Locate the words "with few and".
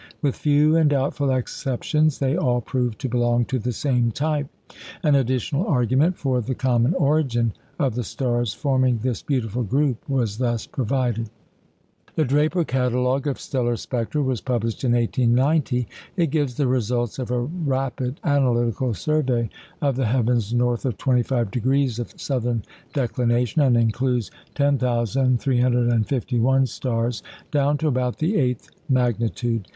0.23-0.89